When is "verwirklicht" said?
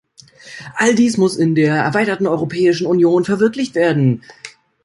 3.23-3.75